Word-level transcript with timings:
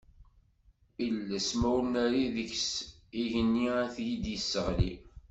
Iles, 1.05 1.47
ma 1.59 1.67
ur 1.77 1.83
nerri 1.93 2.25
deg-s, 2.35 2.71
igenni 3.21 3.67
ad 3.81 3.89
t-id-yesseɣli. 3.95 4.93